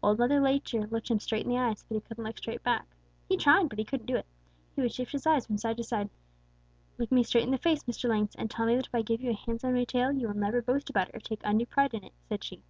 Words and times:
Old 0.00 0.20
Mother 0.20 0.38
Nature 0.38 0.86
looked 0.92 1.10
him 1.10 1.18
straight 1.18 1.42
in 1.44 1.48
the 1.50 1.58
eyes, 1.58 1.82
but 1.88 1.96
he 1.96 2.00
couldn't 2.02 2.22
look 2.22 2.38
straight 2.38 2.62
back. 2.62 2.86
He 3.28 3.36
tried, 3.36 3.68
but 3.68 3.80
he 3.80 3.84
couldn't 3.84 4.06
do 4.06 4.14
it. 4.14 4.26
He 4.76 4.80
would 4.80 4.92
shift 4.92 5.10
his 5.10 5.26
eyes 5.26 5.44
from 5.44 5.58
side 5.58 5.76
to 5.78 5.82
side. 5.82 6.08
"'Look 6.98 7.10
me 7.10 7.24
straight 7.24 7.42
in 7.42 7.50
the 7.50 7.58
face, 7.58 7.82
Mr. 7.82 8.08
Lynx, 8.08 8.36
and 8.36 8.48
tell 8.48 8.66
me 8.66 8.76
that 8.76 8.86
if 8.86 8.94
I 8.94 9.02
give 9.02 9.20
you 9.22 9.30
a 9.30 9.34
handsome 9.34 9.74
new 9.74 9.84
tail, 9.84 10.12
you 10.12 10.28
will 10.28 10.36
never 10.36 10.62
boast 10.62 10.88
about 10.88 11.08
it 11.08 11.16
or 11.16 11.18
take 11.18 11.40
undue 11.42 11.66
pride 11.66 11.94
in 11.94 12.04
it,' 12.04 12.12
said 12.28 12.44
she. 12.44 12.62